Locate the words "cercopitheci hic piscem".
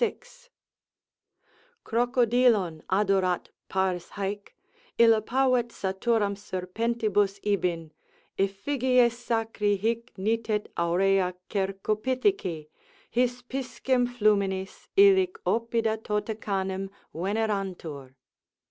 11.51-14.07